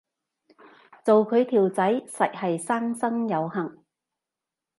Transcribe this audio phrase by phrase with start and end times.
[1.05, 3.77] 做佢條仔實係三生有幸